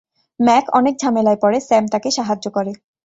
Mac 0.39 0.65
অনেক 0.73 0.95
ঝামেলায় 1.01 1.39
পড়ে, 1.41 1.57
স্যাম 1.59 1.83
তাকে 1.87 2.09
সাহায্য 2.11 2.45
করে। 2.49 2.71